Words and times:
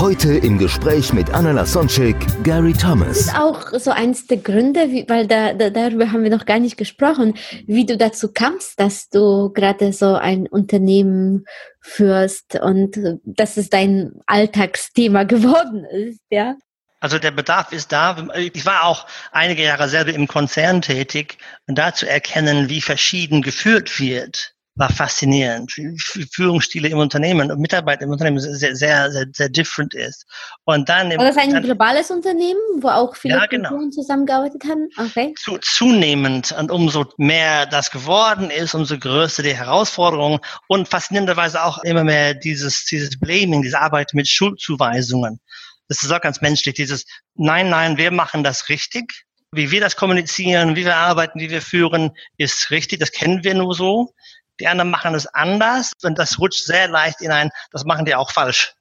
Heute 0.00 0.34
im 0.34 0.58
Gespräch 0.58 1.12
mit 1.12 1.30
Anna 1.30 1.50
Lasonczek, 1.50 2.14
Gary 2.44 2.72
Das 2.72 2.82
Thomas. 2.82 3.16
ist 3.18 3.34
auch 3.34 3.72
so 3.80 3.90
eins 3.90 4.28
der 4.28 4.36
Gründe, 4.36 4.92
wie, 4.92 5.04
weil 5.08 5.26
da, 5.26 5.54
da, 5.54 5.70
darüber 5.70 6.12
haben 6.12 6.22
wir 6.22 6.30
noch 6.30 6.46
gar 6.46 6.60
nicht 6.60 6.76
gesprochen, 6.76 7.34
wie 7.66 7.84
du 7.84 7.96
dazu 7.96 8.32
kamst, 8.32 8.78
dass 8.78 9.08
du 9.08 9.50
gerade 9.52 9.92
so 9.92 10.14
ein 10.14 10.46
Unternehmen 10.46 11.46
führst 11.80 12.54
und 12.60 12.96
dass 13.24 13.56
es 13.56 13.70
dein 13.70 14.12
Alltagsthema 14.26 15.22
geworden 15.24 15.84
ist, 15.84 16.20
ja? 16.30 16.54
Also 17.00 17.18
der 17.18 17.32
Bedarf 17.32 17.72
ist 17.72 17.90
da. 17.90 18.28
Ich 18.36 18.66
war 18.66 18.84
auch 18.84 19.04
einige 19.32 19.64
Jahre 19.64 19.88
selber 19.88 20.12
im 20.12 20.28
Konzern 20.28 20.80
tätig 20.80 21.38
und 21.66 21.76
da 21.76 21.92
zu 21.92 22.08
erkennen, 22.08 22.68
wie 22.68 22.80
verschieden 22.80 23.42
geführt 23.42 23.98
wird, 23.98 24.54
war 24.78 24.90
faszinierend. 24.90 25.76
Wie 25.76 26.26
Führungsstile 26.32 26.88
im 26.88 26.98
Unternehmen 26.98 27.50
und 27.50 27.58
Mitarbeiter 27.60 28.02
im 28.02 28.10
Unternehmen 28.10 28.38
sehr, 28.38 28.76
sehr, 28.76 29.10
sehr, 29.10 29.26
sehr 29.32 29.48
different 29.48 29.92
ist. 29.92 30.24
Und 30.64 30.88
dann, 30.88 31.10
War 31.10 31.26
das 31.26 31.36
ein 31.36 31.50
dann 31.50 31.64
globales 31.64 32.10
Unternehmen, 32.10 32.60
wo 32.80 32.88
auch 32.88 33.16
viele 33.16 33.34
Ja, 33.34 33.46
genau. 33.46 33.70
Kulturen 33.70 33.92
zusammengearbeitet 33.92 34.62
haben? 34.64 34.88
Okay. 34.96 35.34
zu, 35.36 35.58
zunehmend 35.58 36.52
und 36.52 36.70
umso 36.70 37.06
mehr 37.16 37.66
das 37.66 37.90
geworden 37.90 38.50
ist, 38.50 38.74
umso 38.74 38.96
größer 38.98 39.42
die 39.42 39.54
Herausforderung 39.54 40.38
und 40.68 40.88
faszinierenderweise 40.88 41.62
auch 41.62 41.82
immer 41.82 42.04
mehr 42.04 42.34
dieses, 42.34 42.84
dieses 42.84 43.18
Blaming, 43.18 43.62
diese 43.62 43.80
Arbeit 43.80 44.14
mit 44.14 44.28
Schuldzuweisungen. 44.28 45.40
Das 45.88 46.02
ist 46.02 46.12
auch 46.12 46.20
ganz 46.20 46.40
menschlich, 46.40 46.74
dieses 46.74 47.04
Nein, 47.34 47.70
nein, 47.70 47.96
wir 47.96 48.10
machen 48.10 48.44
das 48.44 48.68
richtig. 48.68 49.24
Wie 49.50 49.70
wir 49.70 49.80
das 49.80 49.96
kommunizieren, 49.96 50.76
wie 50.76 50.84
wir 50.84 50.96
arbeiten, 50.96 51.40
wie 51.40 51.50
wir 51.50 51.62
führen, 51.62 52.10
ist 52.36 52.70
richtig. 52.70 53.00
Das 53.00 53.12
kennen 53.12 53.42
wir 53.44 53.54
nur 53.54 53.74
so. 53.74 54.12
Die 54.60 54.68
anderen 54.68 54.90
machen 54.90 55.14
es 55.14 55.26
anders 55.26 55.92
und 56.02 56.18
das 56.18 56.38
rutscht 56.38 56.64
sehr 56.64 56.88
leicht 56.88 57.20
in 57.20 57.30
ein, 57.30 57.50
das 57.70 57.84
machen 57.84 58.04
die 58.04 58.14
auch 58.14 58.30
falsch. 58.32 58.74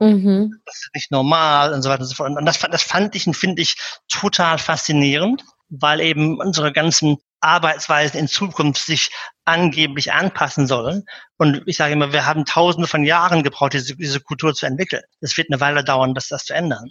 Mhm. 0.00 0.60
Das 0.64 0.76
ist 0.76 0.90
nicht 0.94 1.10
normal 1.10 1.72
und 1.72 1.82
so 1.82 1.88
weiter 1.90 2.02
und 2.02 2.08
so 2.08 2.14
fort. 2.14 2.36
Und 2.36 2.46
das, 2.46 2.56
fand- 2.56 2.72
das 2.72 2.82
fand 2.82 3.14
ich 3.16 3.26
und 3.26 3.34
finde 3.34 3.62
ich 3.62 3.76
total 4.08 4.58
faszinierend, 4.58 5.44
weil 5.70 6.00
eben 6.00 6.38
unsere 6.38 6.72
ganzen 6.72 7.18
Arbeitsweisen 7.40 8.18
in 8.18 8.28
Zukunft 8.28 8.84
sich 8.84 9.10
angeblich 9.44 10.12
anpassen 10.12 10.66
sollen. 10.66 11.04
Und 11.36 11.62
ich 11.66 11.76
sage 11.76 11.92
immer, 11.92 12.12
wir 12.12 12.26
haben 12.26 12.44
tausende 12.44 12.86
von 12.88 13.04
Jahren 13.04 13.42
gebraucht, 13.42 13.72
diese, 13.72 13.96
diese 13.96 14.20
Kultur 14.20 14.54
zu 14.54 14.66
entwickeln. 14.66 15.02
Es 15.20 15.36
wird 15.36 15.48
eine 15.50 15.60
Weile 15.60 15.84
dauern, 15.84 16.14
das, 16.14 16.28
das 16.28 16.44
zu 16.44 16.54
ändern. 16.54 16.90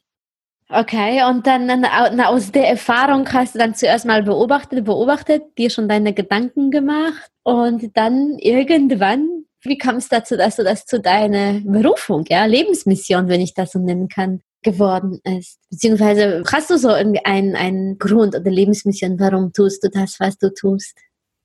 Okay, 0.70 1.24
und 1.24 1.48
dann 1.48 1.86
aus 1.86 2.52
der 2.52 2.68
Erfahrung 2.68 3.32
hast 3.32 3.56
du 3.56 3.60
dann 3.60 3.74
zuerst 3.74 4.06
mal 4.06 4.24
beobachtet, 4.24 4.84
beobachtet, 4.84 5.58
dir 5.58 5.70
schon 5.70 5.88
deine 5.88 6.14
Gedanken 6.14 6.72
gemacht 6.72 7.32
und 7.44 7.96
dann 7.96 8.38
irgendwann, 8.38 9.46
wie 9.62 9.78
kam 9.78 9.96
es 9.96 10.10
dazu, 10.10 10.36
dass 10.36 10.58
du 10.58 10.66
das 10.66 10.86
zu 10.86 11.00
deiner 11.00 11.62
Berufung, 11.62 12.26
ja, 12.28 12.44
Lebensmission, 12.46 13.30
wenn 13.30 13.40
ich 13.40 13.54
das 13.54 13.72
so 13.72 13.80
nennen 13.80 14.10
kann, 14.10 14.42
geworden 14.62 15.22
ist? 15.24 15.58
Beziehungsweise 15.70 16.44
hast 16.52 16.70
du 16.70 16.78
so 16.78 16.90
irgendeinen 16.90 17.56
einen 17.56 17.98
Grund 17.98 18.36
oder 18.36 18.52
Lebensmission, 18.52 19.18
warum 19.22 19.54
tust 19.54 19.86
du 19.86 19.90
das, 19.90 20.20
was 20.20 20.38
du 20.38 20.54
tust? 20.54 20.98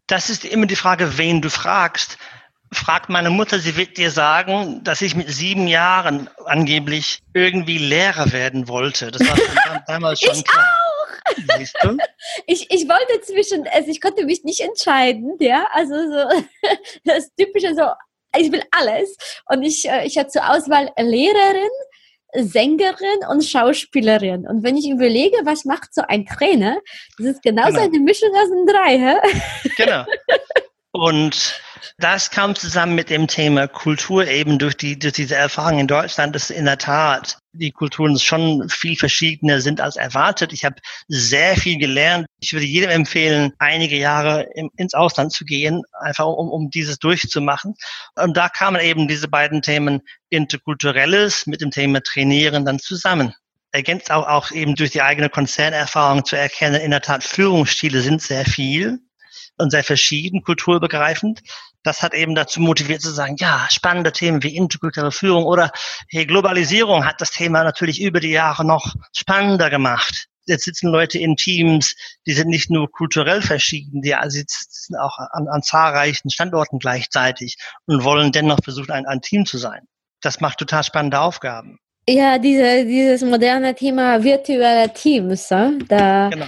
Das 0.09 0.31
ist 0.31 0.45
immer 0.45 0.67
die 0.67 0.75
Frage, 0.75 1.17
wen 1.17 1.41
du 1.41 1.49
fragst. 1.49 2.19
Frag 2.73 3.09
meine 3.09 3.31
Mutter, 3.31 3.59
sie 3.59 3.77
wird 3.77 3.97
dir 3.99 4.11
sagen, 4.11 4.83
dass 4.83 5.01
ich 5.03 5.15
mit 5.15 5.29
sieben 5.31 5.67
Jahren 5.69 6.29
angeblich 6.47 7.21
irgendwie 7.35 7.79
Lehrer 7.79 8.33
werden 8.33 8.67
wollte. 8.69 9.11
Das 9.11 9.21
war 9.29 9.37
schon 9.37 9.81
damals 9.87 10.21
schon 10.21 10.35
Ich 10.37 10.45
klar. 10.45 10.67
Siehst 11.59 11.77
du? 11.83 11.97
Ich, 12.47 12.71
ich 12.71 12.89
wollte 12.89 13.21
zwischen, 13.23 13.67
also 13.69 13.91
ich 13.91 14.01
konnte 14.01 14.25
mich 14.25 14.43
nicht 14.45 14.61
entscheiden, 14.61 15.37
ja, 15.41 15.67
also 15.73 15.95
so 15.95 16.45
das 17.05 17.29
typische 17.37 17.75
so, 17.75 17.83
ich 18.39 18.51
will 18.51 18.63
alles 18.71 19.17
und 19.47 19.63
ich, 19.63 19.89
äh, 19.89 20.07
ich 20.07 20.17
hatte 20.19 20.31
zur 20.31 20.49
Auswahl 20.49 20.91
Lehrerin, 20.97 21.69
Sängerin 22.35 23.27
und 23.29 23.45
Schauspielerin 23.45 24.47
und 24.49 24.63
wenn 24.63 24.77
ich 24.77 24.89
überlege, 24.89 25.37
was 25.45 25.65
macht 25.65 25.93
so 25.95 26.03
ein 26.09 26.25
Trainer, 26.27 26.79
das 27.19 27.27
ist 27.27 27.43
genauso 27.43 27.73
Genau. 27.73 27.83
eine 27.85 27.99
Mischung 28.01 28.31
aus 28.35 28.49
den 28.49 28.67
drei, 28.67 28.99
hä? 28.99 29.71
Genau. 29.77 30.05
Und 30.95 31.63
das 31.97 32.31
kam 32.31 32.55
zusammen 32.55 32.95
mit 32.95 33.09
dem 33.09 33.27
Thema 33.27 33.67
Kultur 33.67 34.27
eben 34.27 34.59
durch 34.59 34.77
die 34.77 34.99
durch 34.99 35.15
diese 35.15 35.35
Erfahrung 35.35 35.79
in 35.79 35.87
Deutschland, 35.87 36.35
dass 36.35 36.51
in 36.51 36.67
der 36.67 36.77
Tat 36.77 37.39
die 37.53 37.71
Kulturen 37.71 38.19
schon 38.19 38.69
viel 38.69 38.97
verschiedener 38.97 39.63
sind 39.63 39.81
als 39.81 39.97
erwartet. 39.97 40.53
Ich 40.53 40.67
habe 40.67 40.77
sehr 41.09 41.57
viel 41.57 41.79
gelernt. 41.79 42.27
Ich 42.41 42.53
würde 42.53 42.67
jedem 42.67 42.91
empfehlen, 42.91 43.55
einige 43.59 43.97
Jahre 43.97 44.49
im, 44.55 44.71
ins 44.77 44.93
Ausland 44.93 45.33
zu 45.33 45.47
gehen, 45.47 45.83
einfach 45.99 46.27
um, 46.27 46.51
um 46.51 46.69
dieses 46.71 46.99
durchzumachen. 46.99 47.75
Und 48.15 48.37
da 48.37 48.51
kamen 48.51 48.81
eben 48.81 49.09
diese 49.09 49.29
beiden 49.29 49.63
Themen 49.63 50.03
Interkulturelles 50.29 51.47
mit 51.47 51.63
dem 51.63 51.71
Thema 51.71 52.03
Trainieren 52.03 52.67
dann 52.67 52.79
zusammen 52.79 53.35
ergänzt 53.75 54.11
auch, 54.11 54.27
auch 54.27 54.51
eben 54.51 54.75
durch 54.75 54.91
die 54.91 55.01
eigene 55.01 55.31
Konzernerfahrung 55.31 56.27
zu 56.27 56.37
erkennen, 56.37 56.83
in 56.83 56.91
der 56.91 57.01
Tat 57.01 57.25
Führungsstile 57.25 58.03
sind 58.03 58.21
sehr 58.21 58.45
viel 58.45 59.01
und 59.63 59.71
sehr 59.71 59.85
verschieden, 59.85 60.43
kulturübergreifend. 60.43 61.43
Das 61.83 62.03
hat 62.03 62.15
eben 62.15 62.35
dazu 62.35 62.61
motiviert 62.61 63.01
zu 63.01 63.11
sagen, 63.11 63.37
ja, 63.39 63.67
spannende 63.71 64.13
Themen 64.13 64.43
wie 64.43 64.55
interkulturelle 64.55 65.13
Führung 65.13 65.45
oder 65.45 65.73
hey, 66.09 66.27
Globalisierung 66.27 67.07
hat 67.07 67.21
das 67.21 67.31
Thema 67.31 67.65
natürlich 67.65 68.01
über 68.01 68.21
die 68.21 68.31
Jahre 68.31 68.65
noch 68.65 68.95
spannender 69.13 69.71
gemacht. 69.71 70.29
Jetzt 70.47 70.65
sitzen 70.65 70.89
Leute 70.89 71.19
in 71.19 71.37
Teams, 71.37 71.95
die 72.27 72.33
sind 72.33 72.49
nicht 72.49 72.69
nur 72.71 72.91
kulturell 72.91 73.43
verschieden, 73.43 74.03
die 74.03 74.15
sitzen 74.27 74.97
auch 74.97 75.19
an, 75.19 75.47
an 75.49 75.63
zahlreichen 75.63 76.31
Standorten 76.31 76.79
gleichzeitig 76.79 77.57
und 77.87 78.03
wollen 78.03 78.33
dennoch 78.33 78.59
versuchen, 78.63 78.91
ein, 78.91 79.07
ein 79.07 79.21
Team 79.21 79.47
zu 79.47 79.59
sein. 79.59 79.87
Das 80.21 80.41
macht 80.41 80.59
total 80.59 80.83
spannende 80.83 81.21
Aufgaben. 81.21 81.79
Ja, 82.09 82.39
diese, 82.39 82.85
dieses 82.85 83.23
moderne 83.23 83.75
Thema 83.77 84.23
virtuelle 84.25 84.93
Teams, 84.93 85.47
da, 85.47 86.29
Genau. 86.31 86.47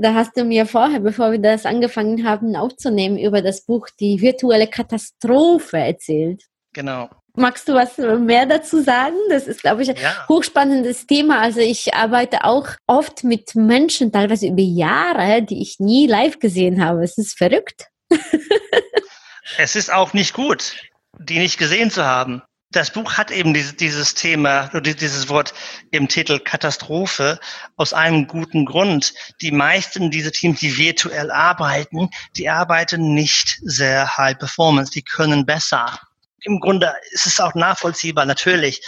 Da 0.00 0.14
hast 0.14 0.36
du 0.36 0.44
mir 0.44 0.66
vorher, 0.66 1.00
bevor 1.00 1.32
wir 1.32 1.38
das 1.38 1.66
angefangen 1.66 2.26
haben 2.26 2.56
aufzunehmen, 2.56 3.18
über 3.18 3.42
das 3.42 3.64
Buch 3.64 3.88
Die 4.00 4.20
virtuelle 4.20 4.66
Katastrophe 4.66 5.78
erzählt. 5.78 6.44
Genau. 6.72 7.08
Magst 7.34 7.68
du 7.68 7.74
was 7.74 7.96
mehr 7.98 8.46
dazu 8.46 8.82
sagen? 8.82 9.14
Das 9.30 9.46
ist, 9.46 9.62
glaube 9.62 9.82
ich, 9.82 9.90
ein 9.90 9.96
Ja. 9.96 10.26
hochspannendes 10.28 11.06
Thema. 11.06 11.40
Also 11.40 11.60
ich 11.60 11.94
arbeite 11.94 12.44
auch 12.44 12.66
oft 12.88 13.22
mit 13.22 13.54
Menschen, 13.54 14.10
teilweise 14.10 14.48
über 14.48 14.60
Jahre, 14.62 15.42
die 15.42 15.62
ich 15.62 15.78
nie 15.78 16.06
live 16.08 16.40
gesehen 16.40 16.84
habe. 16.84 17.04
Es 17.04 17.16
ist 17.16 17.38
verrückt. 17.38 17.86
Es 19.56 19.76
ist 19.76 19.92
auch 19.92 20.12
nicht 20.12 20.34
gut, 20.34 20.76
die 21.18 21.38
nicht 21.38 21.58
gesehen 21.58 21.90
zu 21.90 22.04
haben. 22.04 22.42
Das 22.70 22.90
Buch 22.90 23.14
hat 23.14 23.30
eben 23.30 23.54
dieses, 23.54 23.76
dieses 23.76 24.14
Thema, 24.14 24.68
dieses 24.68 25.30
Wort 25.30 25.54
im 25.90 26.06
Titel 26.06 26.38
Katastrophe 26.38 27.40
aus 27.76 27.94
einem 27.94 28.26
guten 28.26 28.66
Grund. 28.66 29.14
Die 29.40 29.52
meisten 29.52 30.10
dieser 30.10 30.32
Teams, 30.32 30.60
die 30.60 30.76
virtuell 30.76 31.30
arbeiten, 31.30 32.10
die 32.36 32.50
arbeiten 32.50 33.14
nicht 33.14 33.58
sehr 33.62 34.18
high 34.18 34.38
performance, 34.38 34.92
die 34.92 35.00
können 35.00 35.46
besser. 35.46 35.98
Im 36.42 36.60
Grunde 36.60 36.94
ist 37.12 37.24
es 37.24 37.40
auch 37.40 37.54
nachvollziehbar, 37.54 38.26
natürlich. 38.26 38.82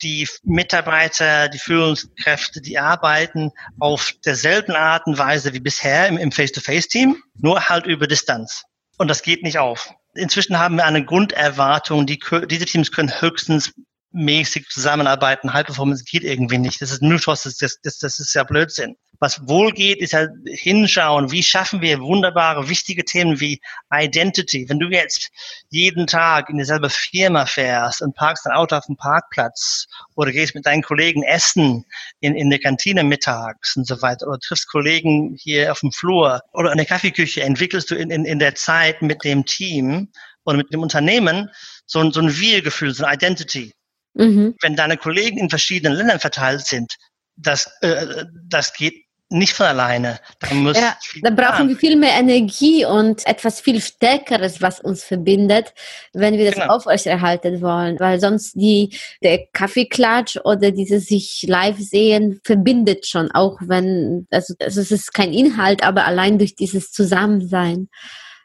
Die 0.00 0.28
Mitarbeiter, 0.44 1.48
die 1.48 1.58
Führungskräfte, 1.58 2.60
die 2.60 2.78
arbeiten 2.78 3.50
auf 3.80 4.12
derselben 4.24 4.76
Art 4.76 5.06
und 5.06 5.18
Weise 5.18 5.52
wie 5.52 5.60
bisher 5.60 6.06
im 6.06 6.30
Face-to-Face-Team, 6.30 7.20
nur 7.34 7.68
halt 7.68 7.86
über 7.86 8.06
Distanz. 8.06 8.62
Und 8.96 9.08
das 9.08 9.22
geht 9.22 9.42
nicht 9.42 9.58
auf. 9.58 9.92
Inzwischen 10.14 10.58
haben 10.58 10.76
wir 10.76 10.84
eine 10.84 11.04
Grunderwartung, 11.04 12.06
die, 12.06 12.20
diese 12.48 12.64
Teams 12.64 12.92
können 12.92 13.20
höchstens 13.20 13.74
mäßig 14.12 14.68
zusammenarbeiten. 14.68 15.52
High 15.52 15.66
Performance 15.66 16.04
geht 16.04 16.22
irgendwie 16.22 16.58
nicht. 16.58 16.80
Das 16.80 16.92
ist 16.92 17.02
Mythos, 17.02 17.42
das, 17.42 17.56
das, 17.58 17.98
das 17.98 18.20
ist 18.20 18.34
ja 18.34 18.44
Blödsinn. 18.44 18.96
Was 19.20 19.46
wohl 19.48 19.72
geht, 19.72 20.00
ist 20.00 20.12
ja 20.12 20.26
hinschauen, 20.46 21.30
wie 21.30 21.42
schaffen 21.42 21.80
wir 21.80 22.00
wunderbare, 22.00 22.68
wichtige 22.68 23.04
Themen 23.04 23.40
wie 23.40 23.60
Identity. 23.92 24.68
Wenn 24.68 24.78
du 24.78 24.88
jetzt 24.88 25.30
jeden 25.70 26.06
Tag 26.06 26.50
in 26.50 26.58
dieselbe 26.58 26.90
Firma 26.90 27.46
fährst 27.46 28.02
und 28.02 28.14
parkst 28.14 28.46
dein 28.46 28.54
Auto 28.54 28.76
auf 28.76 28.86
dem 28.86 28.96
Parkplatz 28.96 29.86
oder 30.16 30.32
gehst 30.32 30.54
mit 30.54 30.66
deinen 30.66 30.82
Kollegen 30.82 31.22
essen 31.22 31.84
in, 32.20 32.34
in 32.34 32.50
der 32.50 32.58
Kantine 32.58 33.04
mittags 33.04 33.76
und 33.76 33.86
so 33.86 34.02
weiter 34.02 34.26
oder 34.26 34.38
triffst 34.38 34.68
Kollegen 34.68 35.36
hier 35.38 35.70
auf 35.70 35.80
dem 35.80 35.92
Flur 35.92 36.40
oder 36.52 36.72
in 36.72 36.78
der 36.78 36.86
Kaffeeküche, 36.86 37.42
entwickelst 37.42 37.90
du 37.90 37.94
in, 37.94 38.10
in, 38.10 38.24
in 38.24 38.38
der 38.38 38.54
Zeit 38.54 39.00
mit 39.00 39.22
dem 39.24 39.44
Team 39.44 40.10
oder 40.44 40.56
mit 40.56 40.72
dem 40.72 40.80
Unternehmen 40.80 41.50
so 41.86 42.00
ein, 42.00 42.12
so 42.12 42.20
ein 42.20 42.36
Wir-Gefühl, 42.36 42.94
so 42.94 43.04
ein 43.04 43.14
Identity. 43.14 43.72
Mhm. 44.14 44.54
Wenn 44.60 44.76
deine 44.76 44.96
Kollegen 44.96 45.38
in 45.38 45.50
verschiedenen 45.50 45.96
Ländern 45.96 46.20
verteilt 46.20 46.66
sind, 46.66 46.96
das, 47.36 47.70
äh, 47.80 48.24
das 48.48 48.72
geht 48.74 49.03
nicht 49.34 49.52
von 49.52 49.66
alleine. 49.66 50.20
Da, 50.38 50.54
muss 50.54 50.78
ja, 50.78 50.96
da 51.22 51.30
brauchen 51.30 51.68
wir 51.68 51.76
viel 51.76 51.96
mehr 51.96 52.14
Energie 52.18 52.84
und 52.84 53.26
etwas 53.26 53.60
viel 53.60 53.80
Stärkeres, 53.80 54.62
was 54.62 54.80
uns 54.80 55.04
verbindet, 55.04 55.74
wenn 56.12 56.38
wir 56.38 56.46
das 56.46 56.54
genau. 56.54 56.74
aufrechterhalten 56.74 57.60
wollen. 57.60 57.98
Weil 57.98 58.20
sonst 58.20 58.54
die, 58.54 58.96
der 59.22 59.46
Kaffeeklatsch 59.52 60.38
oder 60.44 60.70
dieses 60.70 61.06
sich 61.06 61.44
live 61.48 61.78
sehen 61.78 62.40
verbindet 62.44 63.06
schon, 63.06 63.30
auch 63.32 63.58
wenn, 63.60 64.26
also, 64.30 64.54
also 64.60 64.80
es 64.80 64.90
ist 64.90 65.12
kein 65.12 65.32
Inhalt, 65.32 65.82
aber 65.82 66.04
allein 66.06 66.38
durch 66.38 66.54
dieses 66.54 66.92
Zusammensein. 66.92 67.88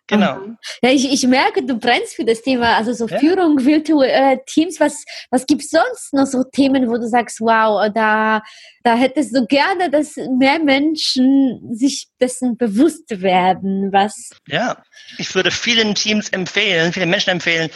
Genau. 0.09 0.39
Ja, 0.81 0.89
ich, 0.89 1.11
ich 1.11 1.27
merke, 1.27 1.63
du 1.63 1.77
brennst 1.77 2.15
für 2.15 2.25
das 2.25 2.41
Thema, 2.41 2.75
also 2.75 2.93
so 2.93 3.07
ja. 3.07 3.19
Führung, 3.19 3.63
virtuelle 3.63 4.33
äh, 4.33 4.37
Teams. 4.47 4.79
Was, 4.79 5.05
was 5.29 5.45
gibt 5.45 5.61
es 5.61 5.69
sonst 5.69 6.13
noch 6.13 6.25
so 6.25 6.43
Themen, 6.43 6.89
wo 6.89 6.97
du 6.97 7.07
sagst, 7.07 7.39
wow, 7.39 7.87
da, 7.93 8.41
da 8.83 8.95
hättest 8.95 9.35
du 9.35 9.45
gerne, 9.45 9.91
dass 9.91 10.15
mehr 10.15 10.57
Menschen 10.59 11.75
sich 11.75 12.07
dessen 12.19 12.57
bewusst 12.57 13.21
werden, 13.21 13.93
was. 13.93 14.31
Ja, 14.47 14.81
ich 15.19 15.33
würde 15.35 15.51
vielen 15.51 15.93
Teams 15.93 16.29
empfehlen, 16.29 16.91
vielen 16.91 17.11
Menschen 17.11 17.29
empfehlen, 17.29 17.69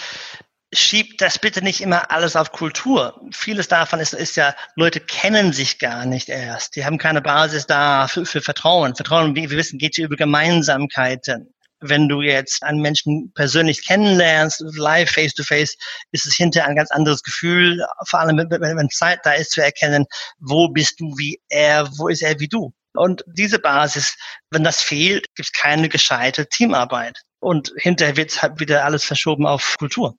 schiebt 0.73 1.21
das 1.21 1.37
bitte 1.37 1.63
nicht 1.63 1.81
immer 1.81 2.09
alles 2.09 2.35
auf 2.35 2.51
Kultur. 2.51 3.21
Vieles 3.31 3.67
davon 3.67 3.99
ist, 3.99 4.13
ist 4.13 4.35
ja, 4.37 4.55
Leute 4.75 4.99
kennen 4.99 5.53
sich 5.53 5.77
gar 5.77 6.07
nicht 6.07 6.29
erst. 6.29 6.75
Die 6.75 6.83
haben 6.83 6.97
keine 6.97 7.21
Basis 7.21 7.67
da 7.67 8.07
für, 8.07 8.25
für 8.25 8.41
Vertrauen. 8.41 8.95
Vertrauen, 8.95 9.35
wie 9.35 9.51
wir 9.51 9.57
wissen, 9.57 9.77
geht 9.77 9.95
hier 9.95 10.05
über 10.05 10.15
Gemeinsamkeiten 10.15 11.53
wenn 11.83 12.07
du 12.07 12.21
jetzt 12.21 12.63
einen 12.63 12.81
Menschen 12.81 13.31
persönlich 13.33 13.85
kennenlernst, 13.85 14.63
live, 14.75 15.09
face 15.09 15.33
to 15.33 15.43
face, 15.43 15.75
ist 16.11 16.25
es 16.25 16.35
hinterher 16.35 16.69
ein 16.69 16.75
ganz 16.75 16.91
anderes 16.91 17.23
Gefühl, 17.23 17.85
vor 18.07 18.19
allem 18.19 18.37
wenn, 18.37 18.89
Zeit 18.89 19.19
da 19.23 19.33
ist 19.33 19.51
zu 19.51 19.61
erkennen, 19.61 20.05
wo 20.39 20.69
bist 20.69 20.99
du 20.99 21.05
wie 21.17 21.39
er, 21.49 21.89
wo 21.97 22.07
ist 22.07 22.21
er 22.21 22.39
wie 22.39 22.47
du. 22.47 22.73
Und 22.95 23.23
diese 23.27 23.59
Basis, 23.59 24.15
wenn 24.51 24.63
das 24.63 24.81
fehlt, 24.81 25.25
gibt 25.35 25.47
es 25.47 25.51
keine 25.51 25.89
gescheite 25.89 26.47
Teamarbeit. 26.47 27.19
Und 27.39 27.73
hinterher 27.77 28.15
wird 28.17 28.41
halt 28.41 28.59
wieder 28.59 28.85
alles 28.85 29.03
verschoben 29.03 29.45
auf 29.45 29.75
Kultur. 29.79 30.15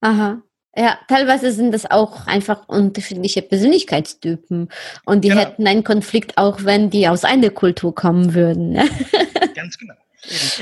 Aha. 0.00 0.40
Ja, 0.78 0.98
teilweise 1.08 1.52
sind 1.52 1.72
das 1.72 1.90
auch 1.90 2.26
einfach 2.26 2.68
unterschiedliche 2.68 3.40
Persönlichkeitstypen 3.40 4.68
und 5.06 5.24
die 5.24 5.30
genau. 5.30 5.40
hätten 5.40 5.66
einen 5.66 5.84
Konflikt 5.84 6.36
auch, 6.36 6.64
wenn 6.64 6.90
die 6.90 7.08
aus 7.08 7.24
einer 7.24 7.48
Kultur 7.48 7.94
kommen 7.94 8.34
würden. 8.34 8.72
Ne? 8.72 8.86
Ganz 9.54 9.78
genau. 9.78 9.94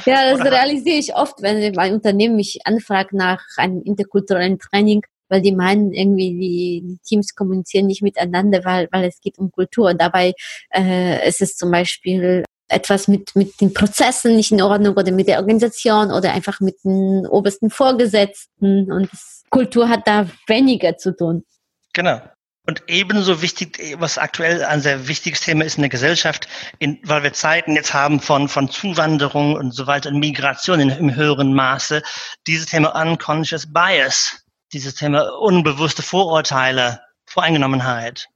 Ja, 0.04 0.30
das 0.30 0.44
realisiere 0.44 0.98
ich 0.98 1.14
oft, 1.14 1.42
wenn 1.42 1.78
ein 1.78 1.92
Unternehmen 1.92 2.36
mich 2.36 2.60
anfragt 2.64 3.12
nach 3.12 3.42
einem 3.56 3.82
interkulturellen 3.82 4.58
Training, 4.58 5.02
weil 5.28 5.40
die 5.40 5.52
meinen 5.52 5.92
irgendwie, 5.92 6.30
die, 6.30 6.82
die 6.86 6.98
Teams 7.04 7.34
kommunizieren 7.34 7.86
nicht 7.86 8.02
miteinander, 8.02 8.64
weil, 8.64 8.88
weil 8.92 9.04
es 9.04 9.20
geht 9.20 9.38
um 9.38 9.50
Kultur. 9.50 9.90
Und 9.90 10.00
dabei 10.00 10.32
äh, 10.74 11.26
ist 11.28 11.40
es 11.40 11.56
zum 11.56 11.70
Beispiel 11.70 12.44
etwas 12.68 13.08
mit, 13.08 13.34
mit 13.36 13.60
den 13.60 13.72
Prozessen 13.74 14.36
nicht 14.36 14.52
in 14.52 14.62
Ordnung 14.62 14.96
oder 14.96 15.12
mit 15.12 15.28
der 15.28 15.38
Organisation 15.38 16.10
oder 16.10 16.32
einfach 16.32 16.60
mit 16.60 16.76
den 16.84 17.26
obersten 17.26 17.70
Vorgesetzten. 17.70 18.90
Und 18.90 19.10
Kultur 19.50 19.88
hat 19.88 20.06
da 20.06 20.28
weniger 20.46 20.96
zu 20.96 21.16
tun. 21.16 21.44
Genau. 21.92 22.20
Und 22.66 22.82
ebenso 22.86 23.42
wichtig, 23.42 23.96
was 23.98 24.16
aktuell 24.16 24.64
ein 24.64 24.80
sehr 24.80 25.06
wichtiges 25.06 25.40
Thema 25.40 25.64
ist 25.64 25.76
in 25.76 25.82
der 25.82 25.90
Gesellschaft, 25.90 26.48
in, 26.78 26.98
weil 27.02 27.22
wir 27.22 27.34
Zeiten 27.34 27.76
jetzt 27.76 27.92
haben 27.92 28.20
von, 28.20 28.48
von 28.48 28.70
Zuwanderung 28.70 29.54
und 29.54 29.72
so 29.72 29.86
weiter 29.86 30.08
und 30.08 30.18
Migration 30.18 30.80
in, 30.80 30.88
im 30.88 31.14
höheren 31.14 31.52
Maße, 31.52 32.02
dieses 32.46 32.66
Thema 32.66 32.98
Unconscious 33.00 33.70
Bias, 33.70 34.44
dieses 34.72 34.94
Thema 34.94 35.28
unbewusste 35.38 36.02
Vorurteile, 36.02 37.02
Voreingenommenheit. 37.26 38.28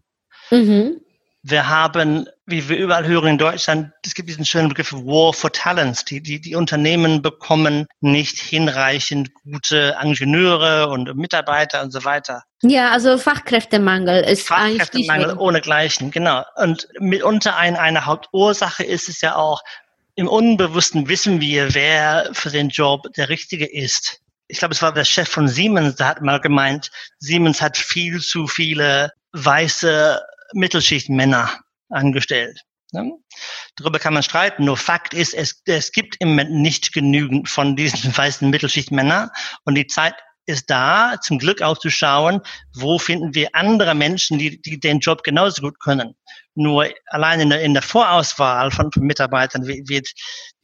Mhm. 0.51 1.01
Wir 1.51 1.67
haben, 1.67 2.29
wie 2.45 2.69
wir 2.69 2.77
überall 2.77 3.07
hören 3.07 3.29
in 3.29 3.39
Deutschland, 3.39 3.91
es 4.05 4.15
gibt 4.15 4.29
diesen 4.29 4.45
schönen 4.45 4.69
Begriff 4.69 4.93
War 4.93 5.33
for 5.33 5.51
Talents. 5.51 6.05
Die, 6.05 6.23
die, 6.23 6.43
die 6.43 6.55
Unternehmen 6.55 7.23
bekommen 7.23 7.87
nicht 8.01 8.39
hinreichend 8.39 9.33
gute 9.33 9.97
Ingenieure 10.03 10.91
und 10.91 11.17
Mitarbeiter 11.17 11.83
und 11.83 11.91
so 11.91 12.05
weiter. 12.05 12.43
Ja, 12.61 12.91
also 12.91 13.17
Fachkräftemangel 13.17 14.25
ist 14.25 14.47
Fachkräftemangel 14.47 15.39
ohne 15.39 15.63
Gleichen, 15.63 16.11
genau. 16.11 16.45
Und 16.57 16.87
mitunter 17.01 17.57
ein, 17.57 17.77
eine 17.77 18.05
Hauptursache 18.05 18.85
ist 18.85 19.09
es 19.09 19.23
ja 19.23 19.37
auch, 19.37 19.63
im 20.17 20.29
Unbewussten 20.29 21.09
wissen 21.09 21.41
wir, 21.41 21.75
wer 21.75 22.29
für 22.33 22.51
den 22.51 22.69
Job 22.69 23.07
der 23.17 23.31
Richtige 23.31 23.65
ist. 23.65 24.21
Ich 24.49 24.59
glaube, 24.59 24.75
es 24.75 24.83
war 24.83 24.93
der 24.93 25.07
Chef 25.07 25.31
von 25.31 25.49
Siemens, 25.49 25.97
der 25.97 26.09
hat 26.09 26.21
mal 26.21 26.41
gemeint, 26.41 26.91
Siemens 27.21 27.63
hat 27.63 27.79
viel 27.79 28.21
zu 28.21 28.47
viele 28.47 29.13
weiße 29.33 30.21
Mittelschichtmänner 30.53 31.61
angestellt. 31.89 32.61
Ne? 32.93 33.13
Darüber 33.77 33.99
kann 33.99 34.15
man 34.15 34.23
streiten. 34.23 34.65
Nur 34.65 34.77
Fakt 34.77 35.15
ist, 35.15 35.35
es, 35.35 35.63
es 35.67 35.93
gibt 35.93 36.17
im 36.21 36.29
Moment 36.31 36.53
nicht 36.53 36.93
genügend 36.93 37.49
von 37.49 37.77
diesen 37.77 38.17
weißen 38.17 38.49
Mittelschichtmännern 38.49 39.31
und 39.65 39.75
die 39.75 39.87
Zeit 39.87 40.15
ist 40.49 40.71
da, 40.71 41.17
zum 41.21 41.39
Glück 41.39 41.61
auch 41.61 41.77
zu 41.77 41.91
schauen, 41.91 42.41
wo 42.75 42.99
finden 42.99 43.35
wir 43.35 43.51
andere 43.53 43.95
Menschen, 43.95 44.39
die, 44.39 44.61
die 44.63 44.81
den 44.81 44.99
Job 45.01 45.23
genauso 45.23 45.61
gut 45.61 45.79
können. 45.79 46.15
Nur 46.55 46.89
allein 47.07 47.41
in 47.41 47.51
der, 47.51 47.61
in 47.61 47.75
der 47.75 47.83
Vorauswahl 47.83 48.71
von, 48.71 48.91
von 48.91 49.03
Mitarbeitern 49.03 49.67
wird, 49.67 50.09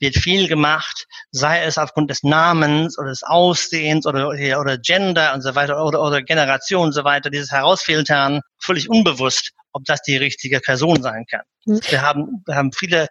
wird 0.00 0.16
viel 0.16 0.48
gemacht, 0.48 1.06
sei 1.32 1.62
es 1.62 1.76
aufgrund 1.76 2.10
des 2.10 2.22
Namens 2.22 2.98
oder 2.98 3.10
des 3.10 3.22
Aussehens 3.22 4.06
oder, 4.06 4.28
oder 4.28 4.78
Gender 4.78 5.34
und 5.34 5.42
so 5.42 5.54
weiter 5.54 5.84
oder, 5.84 6.00
oder 6.00 6.22
Generation 6.22 6.86
und 6.86 6.92
so 6.92 7.04
weiter, 7.04 7.28
dieses 7.28 7.52
Herausfiltern, 7.52 8.40
völlig 8.60 8.88
unbewusst, 8.88 9.52
ob 9.72 9.84
das 9.84 10.00
die 10.00 10.16
richtige 10.16 10.60
Person 10.60 11.02
sein 11.02 11.26
kann. 11.30 11.42
Mhm. 11.66 11.80
Wir 11.90 12.00
haben, 12.00 12.42
wir 12.46 12.54
haben 12.54 12.72
viele 12.72 13.08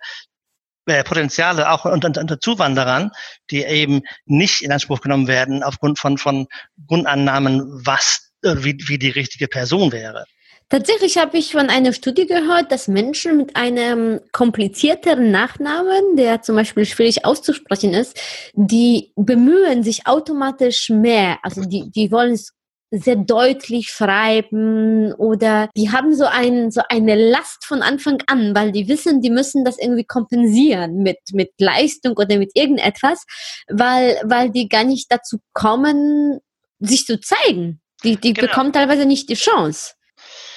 äh, 0.86 1.04
Potenziale 1.04 1.72
auch 1.72 1.86
unter, 1.86 2.08
unter 2.20 2.40
Zuwanderern, 2.40 3.12
die 3.52 3.64
eben 3.64 4.02
nicht 4.26 4.62
in 4.62 4.72
Anspruch 4.72 5.02
genommen 5.02 5.28
werden 5.28 5.64
aufgrund 5.64 6.00
von, 6.00 6.18
von 6.18 6.48
Grundannahmen, 6.88 7.64
was, 7.86 8.32
äh, 8.44 8.56
wie, 8.60 8.78
wie 8.88 8.98
die 8.98 9.10
richtige 9.10 9.48
Person 9.48 9.92
wäre. 9.92 10.26
Tatsächlich 10.70 11.18
habe 11.18 11.38
ich 11.38 11.52
von 11.52 11.70
einer 11.70 11.94
Studie 11.94 12.26
gehört, 12.26 12.72
dass 12.72 12.88
Menschen 12.88 13.38
mit 13.38 13.56
einem 13.56 14.22
komplizierteren 14.32 15.30
Nachnamen, 15.30 16.16
der 16.16 16.42
zum 16.42 16.56
Beispiel 16.56 16.86
schwierig 16.86 17.26
auszusprechen 17.26 17.94
ist, 17.94 18.20
die 18.54 19.12
bemühen 19.16 19.84
sich 19.84 20.08
automatisch 20.08 20.90
mehr. 20.90 21.38
Also 21.44 21.62
die, 21.62 21.92
die 21.92 22.12
wollen 22.12 22.34
es 22.34 22.54
sehr 23.00 23.16
deutlich 23.16 23.90
schreiben 23.90 25.14
oder 25.14 25.68
die 25.76 25.92
haben 25.92 26.14
so, 26.14 26.26
ein, 26.26 26.70
so 26.70 26.82
eine 26.90 27.16
Last 27.16 27.66
von 27.66 27.82
Anfang 27.82 28.22
an, 28.28 28.54
weil 28.56 28.72
die 28.72 28.88
wissen, 28.88 29.22
die 29.22 29.32
müssen 29.32 29.66
das 29.66 29.80
irgendwie 29.80 30.04
kompensieren 30.04 30.98
mit, 30.98 31.18
mit 31.32 31.50
Leistung 31.58 32.14
oder 32.14 32.38
mit 32.38 32.52
irgendetwas, 32.54 33.26
weil, 33.68 34.22
weil 34.24 34.52
die 34.52 34.70
gar 34.70 34.84
nicht 34.84 35.12
dazu 35.12 35.40
kommen, 35.54 36.40
sich 36.80 37.06
zu 37.06 37.20
zeigen. 37.20 37.82
Die, 38.04 38.18
die 38.18 38.34
genau. 38.34 38.48
bekommen 38.48 38.74
teilweise 38.74 39.06
nicht 39.06 39.30
die 39.30 39.36
Chance. 39.36 39.94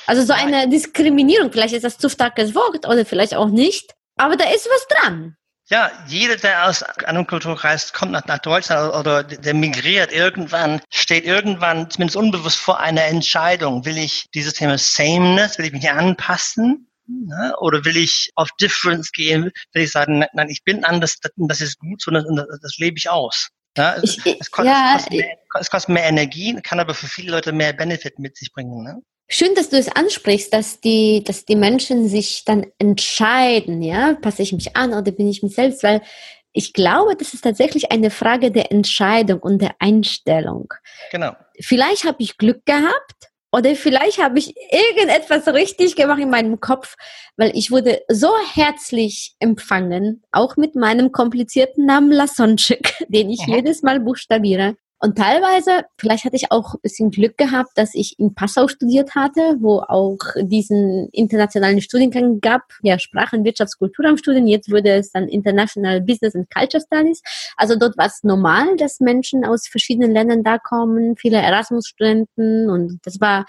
Also 0.06 0.22
so 0.22 0.34
eine 0.34 0.68
Diskriminierung, 0.68 1.50
vielleicht 1.50 1.74
ist 1.74 1.84
das 1.84 1.98
zu 1.98 2.10
starkes 2.10 2.54
Wort 2.54 2.86
oder 2.86 3.06
vielleicht 3.06 3.34
auch 3.34 3.48
nicht, 3.48 3.92
aber 4.16 4.36
da 4.36 4.44
ist 4.50 4.68
was 4.70 4.86
dran. 4.88 5.36
Ja, 5.68 5.90
jeder, 6.06 6.36
der 6.36 6.68
aus 6.68 6.82
einem 6.84 7.26
Kulturkreis 7.26 7.92
kommt 7.92 8.12
nach, 8.12 8.24
nach 8.26 8.38
Deutschland 8.38 8.94
oder 8.94 9.24
der 9.24 9.52
migriert 9.52 10.12
irgendwann, 10.12 10.80
steht 10.90 11.24
irgendwann 11.24 11.90
zumindest 11.90 12.16
unbewusst 12.16 12.58
vor 12.58 12.78
einer 12.78 13.04
Entscheidung. 13.04 13.84
Will 13.84 13.98
ich 13.98 14.26
dieses 14.32 14.54
Thema 14.54 14.78
Sameness, 14.78 15.58
will 15.58 15.66
ich 15.66 15.72
mich 15.72 15.90
anpassen? 15.90 16.88
Ne? 17.08 17.52
Oder 17.58 17.84
will 17.84 17.96
ich 17.96 18.30
auf 18.36 18.48
Difference 18.60 19.10
gehen? 19.10 19.50
Will 19.72 19.82
ich 19.82 19.90
sagen, 19.90 20.24
nein, 20.32 20.48
ich 20.48 20.62
bin 20.62 20.84
anders, 20.84 21.18
das 21.36 21.60
ist 21.60 21.78
gut, 21.80 22.00
sondern 22.00 22.36
das, 22.36 22.46
das 22.62 22.76
lebe 22.78 22.96
ich 22.98 23.10
aus. 23.10 23.48
Ja, 23.76 23.96
ich, 24.00 24.24
es, 24.24 24.50
kostet, 24.50 24.72
ja, 24.72 24.94
es, 24.96 25.02
kostet 25.02 25.12
mehr, 25.12 25.36
es, 25.60 25.70
kostet, 25.70 25.88
mehr, 25.90 26.04
Energie, 26.04 26.60
kann 26.62 26.80
aber 26.80 26.94
für 26.94 27.08
viele 27.08 27.32
Leute 27.32 27.52
mehr 27.52 27.72
Benefit 27.72 28.18
mit 28.18 28.36
sich 28.36 28.52
bringen. 28.52 28.82
Ne? 28.84 29.02
Schön, 29.28 29.54
dass 29.54 29.70
du 29.70 29.76
es 29.76 29.88
ansprichst, 29.88 30.52
dass 30.52 30.80
die, 30.80 31.24
dass 31.24 31.44
die 31.44 31.56
Menschen 31.56 32.08
sich 32.08 32.44
dann 32.44 32.66
entscheiden, 32.78 33.82
ja, 33.82 34.14
passe 34.14 34.42
ich 34.42 34.52
mich 34.52 34.76
an 34.76 34.92
oder 34.92 35.10
bin 35.10 35.28
ich 35.28 35.42
mich 35.42 35.54
selbst, 35.54 35.82
weil 35.82 36.00
ich 36.52 36.72
glaube, 36.72 37.16
das 37.16 37.34
ist 37.34 37.42
tatsächlich 37.42 37.92
eine 37.92 38.10
Frage 38.10 38.50
der 38.50 38.72
Entscheidung 38.72 39.40
und 39.40 39.60
der 39.60 39.74
Einstellung. 39.78 40.72
Genau. 41.10 41.32
Vielleicht 41.60 42.04
habe 42.04 42.22
ich 42.22 42.38
Glück 42.38 42.64
gehabt 42.64 43.30
oder 43.52 43.74
vielleicht 43.74 44.22
habe 44.22 44.38
ich 44.38 44.54
irgendetwas 44.70 45.46
richtig 45.48 45.96
gemacht 45.96 46.20
in 46.20 46.30
meinem 46.30 46.60
Kopf, 46.60 46.96
weil 47.36 47.50
ich 47.54 47.70
wurde 47.70 48.02
so 48.08 48.30
herzlich 48.54 49.34
empfangen, 49.38 50.22
auch 50.30 50.56
mit 50.56 50.76
meinem 50.76 51.12
komplizierten 51.12 51.84
Namen 51.84 52.12
Lasonczyk, 52.12 52.94
den 53.08 53.28
ich 53.28 53.40
Aha. 53.40 53.56
jedes 53.56 53.82
Mal 53.82 54.00
buchstabiere. 54.00 54.76
Und 55.06 55.16
teilweise, 55.16 55.84
vielleicht 55.98 56.24
hatte 56.24 56.34
ich 56.34 56.50
auch 56.50 56.74
ein 56.74 56.80
bisschen 56.82 57.12
Glück 57.12 57.38
gehabt, 57.38 57.70
dass 57.76 57.94
ich 57.94 58.18
in 58.18 58.34
Passau 58.34 58.66
studiert 58.66 59.14
hatte, 59.14 59.54
wo 59.60 59.78
auch 59.78 60.18
diesen 60.36 61.08
internationalen 61.12 61.80
Studiengang 61.80 62.40
gab, 62.40 62.62
ja, 62.82 62.98
Sprachen, 62.98 63.44
Wirtschafts, 63.44 63.78
Kulturamtsstudien. 63.78 64.48
Jetzt 64.48 64.68
wurde 64.68 64.90
es 64.94 65.12
dann 65.12 65.28
International 65.28 66.00
Business 66.00 66.34
and 66.34 66.50
Culture 66.50 66.82
Studies. 66.84 67.22
Also 67.56 67.76
dort 67.78 67.96
war 67.96 68.06
es 68.06 68.24
normal, 68.24 68.74
dass 68.78 68.98
Menschen 68.98 69.44
aus 69.44 69.68
verschiedenen 69.68 70.10
Ländern 70.10 70.42
da 70.42 70.58
kommen, 70.58 71.16
viele 71.16 71.36
Erasmus-Studenten 71.36 72.68
und 72.68 72.98
das 73.04 73.20
war 73.20 73.46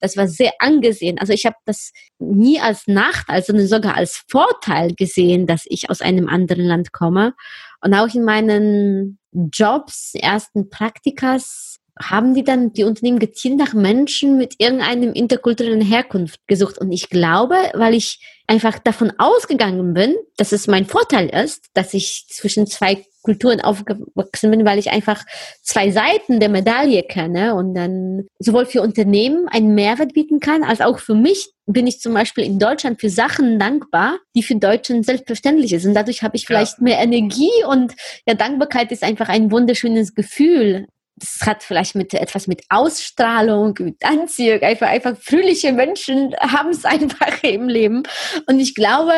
das 0.00 0.16
war 0.16 0.28
sehr 0.28 0.52
angesehen. 0.58 1.18
Also 1.18 1.32
ich 1.32 1.46
habe 1.46 1.56
das 1.64 1.92
nie 2.18 2.60
als 2.60 2.86
Nachteil, 2.86 3.42
sondern 3.42 3.66
sogar 3.66 3.96
als 3.96 4.24
Vorteil 4.28 4.94
gesehen, 4.94 5.46
dass 5.46 5.64
ich 5.66 5.88
aus 5.88 6.02
einem 6.02 6.28
anderen 6.28 6.64
Land 6.66 6.92
komme. 6.92 7.34
Und 7.80 7.94
auch 7.94 8.12
in 8.14 8.24
meinen 8.24 9.18
Jobs, 9.52 10.14
ersten 10.14 10.70
Praktikas, 10.70 11.78
haben 11.98 12.34
die 12.34 12.44
dann 12.44 12.72
die 12.72 12.84
Unternehmen 12.84 13.18
gezielt 13.18 13.56
nach 13.56 13.72
Menschen 13.72 14.36
mit 14.36 14.56
irgendeinem 14.58 15.12
interkulturellen 15.12 15.80
Herkunft 15.80 16.46
gesucht. 16.46 16.78
Und 16.78 16.92
ich 16.92 17.08
glaube, 17.08 17.56
weil 17.74 17.94
ich 17.94 18.20
einfach 18.46 18.78
davon 18.78 19.12
ausgegangen 19.18 19.94
bin, 19.94 20.14
dass 20.36 20.52
es 20.52 20.66
mein 20.66 20.86
Vorteil 20.86 21.28
ist, 21.28 21.66
dass 21.74 21.94
ich 21.94 22.26
zwischen 22.28 22.66
zwei 22.66 23.04
Kulturen 23.22 23.60
aufgewachsen 23.60 24.52
bin, 24.52 24.64
weil 24.64 24.78
ich 24.78 24.92
einfach 24.92 25.24
zwei 25.60 25.90
Seiten 25.90 26.38
der 26.38 26.48
Medaille 26.48 27.02
kenne 27.02 27.56
und 27.56 27.74
dann 27.74 28.28
sowohl 28.38 28.66
für 28.66 28.82
Unternehmen 28.82 29.48
einen 29.48 29.74
Mehrwert 29.74 30.12
bieten 30.12 30.38
kann, 30.38 30.62
als 30.62 30.80
auch 30.80 31.00
für 31.00 31.16
mich 31.16 31.50
bin 31.66 31.88
ich 31.88 31.98
zum 31.98 32.14
Beispiel 32.14 32.44
in 32.44 32.60
Deutschland 32.60 33.00
für 33.00 33.10
Sachen 33.10 33.58
dankbar, 33.58 34.18
die 34.36 34.44
für 34.44 34.54
Deutschen 34.54 35.02
selbstverständlich 35.02 35.70
sind. 35.70 35.88
Und 35.88 35.94
dadurch 35.94 36.22
habe 36.22 36.36
ich 36.36 36.46
vielleicht 36.46 36.78
ja. 36.78 36.84
mehr 36.84 36.98
Energie 37.00 37.50
und 37.68 37.94
ja, 38.28 38.34
Dankbarkeit 38.34 38.92
ist 38.92 39.02
einfach 39.02 39.28
ein 39.28 39.50
wunderschönes 39.50 40.14
Gefühl 40.14 40.86
das 41.16 41.46
hat 41.46 41.62
vielleicht 41.62 41.94
mit 41.94 42.12
etwas 42.12 42.46
mit 42.46 42.62
Ausstrahlung, 42.68 43.74
mit 43.78 44.04
Anziehung, 44.04 44.60
einfach, 44.60 44.88
einfach 44.88 45.16
fröhliche 45.18 45.72
Menschen 45.72 46.34
haben 46.38 46.70
es 46.70 46.84
einfach 46.84 47.42
im 47.42 47.68
Leben. 47.68 48.02
Und 48.46 48.60
ich 48.60 48.74
glaube, 48.74 49.12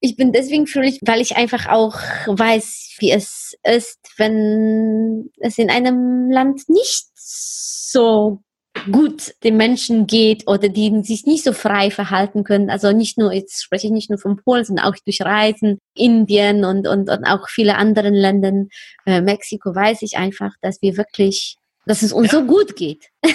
ich 0.00 0.16
bin 0.16 0.32
deswegen 0.32 0.66
fröhlich, 0.66 0.98
weil 1.02 1.20
ich 1.20 1.36
einfach 1.36 1.66
auch 1.68 1.96
weiß, 2.26 2.96
wie 2.98 3.12
es 3.12 3.54
ist, 3.62 3.98
wenn 4.16 5.30
es 5.38 5.58
in 5.58 5.70
einem 5.70 6.30
Land 6.30 6.68
nicht 6.68 7.08
so 7.14 8.40
gut 8.90 9.34
den 9.42 9.56
Menschen 9.56 10.06
geht 10.06 10.46
oder 10.46 10.68
die 10.68 11.02
sich 11.02 11.26
nicht 11.26 11.44
so 11.44 11.52
frei 11.52 11.90
verhalten 11.90 12.44
können. 12.44 12.70
Also 12.70 12.92
nicht 12.92 13.18
nur, 13.18 13.32
jetzt 13.32 13.62
spreche 13.62 13.86
ich 13.86 13.92
nicht 13.92 14.10
nur 14.10 14.18
von 14.18 14.36
Polen, 14.36 14.64
sondern 14.64 14.86
auch 14.86 14.96
durch 15.04 15.20
Reisen, 15.22 15.78
Indien 15.94 16.64
und, 16.64 16.86
und, 16.86 17.08
und 17.08 17.24
auch 17.24 17.48
viele 17.48 17.76
anderen 17.76 18.14
Ländern, 18.14 18.68
äh, 19.06 19.20
Mexiko, 19.20 19.74
weiß 19.74 20.02
ich 20.02 20.16
einfach, 20.16 20.52
dass 20.60 20.82
wir 20.82 20.96
wirklich, 20.96 21.56
dass 21.86 22.02
es 22.02 22.12
uns 22.12 22.32
ja. 22.32 22.40
so 22.40 22.46
gut 22.46 22.76
geht. 22.76 23.06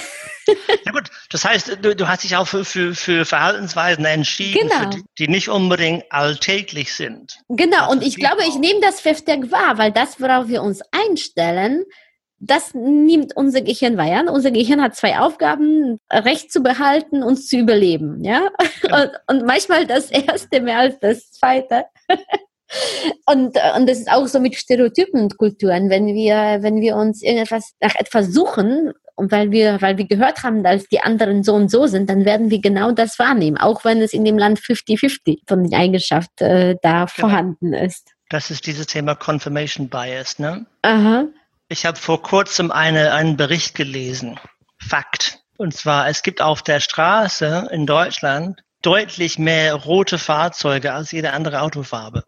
Ja 0.86 0.91
gut, 0.91 1.12
das 1.29 1.46
heißt, 1.46 1.77
du, 1.84 1.96
du 1.96 2.08
hast 2.08 2.24
dich 2.24 2.36
auch 2.36 2.48
für, 2.48 2.65
für, 2.65 2.96
für 2.96 3.24
Verhaltensweisen 3.24 4.05
entschieden, 4.05 4.67
genau. 4.67 4.89
die, 4.89 5.03
die, 5.19 5.27
nicht 5.27 5.48
unbedingt 5.48 6.03
alltäglich 6.10 6.93
sind. 6.96 7.38
Genau, 7.50 7.91
und 7.91 8.01
ich 8.01 8.15
glaube, 8.15 8.43
ich 8.48 8.55
nehme 8.55 8.79
das 8.81 9.00
verstärkt 9.00 9.51
wahr, 9.51 9.77
weil 9.77 9.91
das, 9.91 10.19
worauf 10.19 10.48
wir 10.48 10.63
uns 10.63 10.81
einstellen, 10.91 11.84
das 12.39 12.74
nimmt 12.74 13.36
unser 13.36 13.62
Gehirn 13.62 13.98
wahr. 13.98 14.31
Unser 14.31 14.51
Gehirn 14.51 14.81
hat 14.81 14.96
zwei 14.96 15.19
Aufgaben, 15.19 16.00
Recht 16.12 16.51
zu 16.51 16.62
behalten 16.62 17.24
und 17.24 17.38
zu 17.38 17.58
überleben. 17.58 18.24
Ja? 18.24 18.50
ja. 18.84 19.03
Und, 19.03 19.12
und, 19.27 19.46
manchmal 19.46 19.86
das 19.86 20.10
erste 20.10 20.62
mehr 20.62 20.79
als 20.79 21.00
das 21.00 21.31
zweite. 21.31 21.86
und, 23.25 23.58
und 23.75 23.89
das 23.89 24.00
ist 24.00 24.12
auch 24.12 24.27
so 24.27 24.39
mit 24.39 24.55
Stereotypen 24.55 25.22
und 25.22 25.38
Kulturen. 25.38 25.89
Wenn 25.89 26.08
wir, 26.08 26.60
wenn 26.62 26.81
wir 26.81 26.96
uns 26.96 27.22
irgendetwas 27.22 27.74
nach 27.81 27.96
etwas 27.96 28.27
suchen, 28.27 28.93
und 29.19 29.34
weil 29.34 29.51
wir, 29.51 29.81
weil 29.81 29.98
wir 29.98 30.08
gehört 30.08 30.43
haben, 30.43 30.63
dass 30.63 30.86
die 30.86 31.01
anderen 31.01 31.43
so 31.43 31.53
und 31.53 31.69
so 31.69 31.88
sind, 31.88 32.10
dann 32.10 32.24
werden 32.24 32.50
wir 32.50 32.62
genau 32.62 32.93
das 32.93 33.19
wahrnehmen, 33.19 33.58
auch 33.58 33.84
wenn 33.84 34.01
es 34.01 34.13
in 34.13 34.24
dem 34.24 34.38
Land 34.38 34.60
50-50 34.60 35.39
von 35.46 35.63
den 35.63 35.74
Eigenschaften 35.74 36.43
äh, 36.43 36.75
da 36.81 37.03
genau. 37.03 37.08
vorhanden 37.08 37.74
ist. 37.74 38.13
Das 38.29 38.50
ist 38.50 38.65
dieses 38.65 38.88
Thema 38.88 39.15
Confirmation 39.15 39.89
Bias, 39.89 40.39
ne? 40.39 40.65
Aha. 40.84 41.25
Ich 41.71 41.85
habe 41.85 41.99
vor 41.99 42.23
kurzem 42.23 42.71
eine, 42.71 43.13
einen 43.13 43.38
Bericht 43.38 43.75
gelesen. 43.75 44.39
Fakt. 44.79 45.38
Und 45.55 45.75
zwar, 45.75 46.09
es 46.09 46.23
gibt 46.23 46.41
auf 46.41 46.63
der 46.63 46.79
Straße 46.79 47.69
in 47.71 47.85
Deutschland 47.85 48.59
deutlich 48.81 49.38
mehr 49.38 49.75
rote 49.75 50.17
Fahrzeuge 50.17 50.93
als 50.93 51.11
jede 51.11 51.31
andere 51.31 51.61
Autofarbe. 51.61 52.23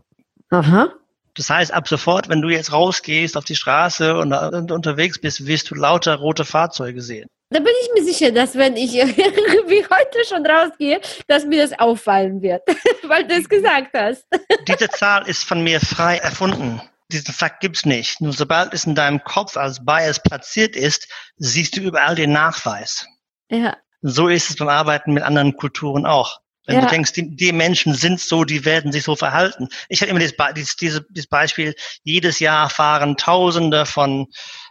Aha. 0.51 0.93
Das 1.33 1.50
heißt, 1.50 1.74
ab 1.74 1.88
sofort, 1.88 2.29
wenn 2.29 2.41
du 2.41 2.50
jetzt 2.50 2.71
rausgehst 2.71 3.36
auf 3.36 3.45
die 3.45 3.55
Straße 3.55 4.15
und, 4.15 4.31
und 4.31 4.71
unterwegs 4.71 5.19
bist, 5.19 5.48
wirst 5.48 5.71
du 5.71 5.75
lauter 5.75 6.15
rote 6.17 6.45
Fahrzeuge 6.45 7.01
sehen. 7.01 7.27
Da 7.50 7.60
bin 7.60 7.74
ich 7.81 7.89
mir 7.95 8.03
sicher, 8.03 8.31
dass 8.31 8.55
wenn 8.55 8.75
ich 8.75 8.91
wie 8.93 9.83
heute 9.83 10.27
schon 10.29 10.45
rausgehe, 10.45 11.01
dass 11.27 11.45
mir 11.45 11.63
das 11.63 11.79
auffallen 11.79 12.43
wird, 12.43 12.62
weil 13.07 13.25
du 13.25 13.33
es 13.33 13.50
gesagt 13.50 13.91
hast. 13.95 14.24
Diese 14.67 14.89
Zahl 14.89 15.27
ist 15.27 15.45
von 15.45 15.63
mir 15.63 15.79
frei 15.79 16.17
erfunden 16.17 16.81
diesen 17.13 17.34
Fakt 17.34 17.60
gibt's 17.60 17.86
nicht. 17.86 18.22
Nur 18.22 18.34
sobald 18.34 18.74
es 18.74 18.86
in 18.86 18.96
deinem 18.96 19.24
Kopf 19.24 19.58
als 19.58 19.84
Bias 19.84 20.22
platziert 20.22 20.75
ist, 20.75 21.08
siehst 21.38 21.75
du 21.75 21.82
überall 21.82 22.15
den 22.15 22.32
Nachweis. 22.32 23.06
Ja. 23.50 23.77
So 24.01 24.27
ist 24.27 24.50
es 24.50 24.56
beim 24.56 24.70
Arbeiten 24.70 25.13
mit 25.13 25.24
anderen 25.24 25.56
Kulturen 25.56 26.06
auch. 26.06 26.39
Wenn 26.65 26.75
ja. 26.75 26.82
du 26.82 26.88
denkst, 26.88 27.13
die, 27.13 27.36
die, 27.36 27.51
Menschen 27.51 27.94
sind 27.94 28.20
so, 28.20 28.44
die 28.44 28.65
werden 28.65 28.91
sich 28.91 29.03
so 29.03 29.15
verhalten. 29.15 29.68
Ich 29.89 30.01
habe 30.01 30.12
immer 30.12 30.20
dieses, 30.20 30.75
dieses, 30.75 31.01
dieses 31.10 31.27
Beispiel, 31.27 31.75
jedes 32.03 32.39
Jahr 32.39 32.70
fahren 32.70 33.18
Tausende 33.18 33.86
von, 33.86 34.27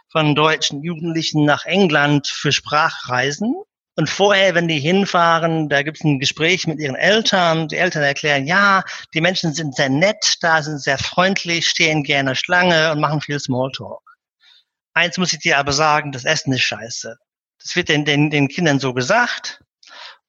von 0.09 0.35
deutschen 0.35 0.83
Jugendlichen 0.83 1.45
nach 1.45 1.65
England 1.65 2.27
für 2.27 2.51
Sprachreisen 2.51 3.55
und 3.97 4.09
vorher, 4.09 4.55
wenn 4.55 4.67
die 4.67 4.79
hinfahren, 4.79 5.67
da 5.67 5.83
gibt 5.83 5.97
es 5.97 6.03
ein 6.03 6.19
Gespräch 6.19 6.65
mit 6.65 6.79
ihren 6.79 6.95
Eltern. 6.95 7.67
Die 7.67 7.75
Eltern 7.75 8.03
erklären, 8.03 8.47
ja, 8.47 8.83
die 9.13 9.21
Menschen 9.21 9.53
sind 9.53 9.75
sehr 9.75 9.89
nett, 9.89 10.35
da 10.41 10.61
sind 10.61 10.81
sehr 10.81 10.97
freundlich, 10.97 11.69
stehen 11.69 12.03
gerne 12.03 12.35
Schlange 12.35 12.91
und 12.91 13.01
machen 13.01 13.21
viel 13.21 13.39
Smalltalk. 13.39 14.01
Eins 14.93 15.17
muss 15.17 15.33
ich 15.33 15.39
dir 15.39 15.57
aber 15.57 15.73
sagen, 15.73 16.11
das 16.11 16.25
Essen 16.25 16.53
ist 16.53 16.61
scheiße. 16.61 17.17
Das 17.61 17.75
wird 17.75 17.89
den, 17.89 18.05
den, 18.05 18.29
den 18.29 18.47
Kindern 18.47 18.79
so 18.79 18.93
gesagt. 18.93 19.61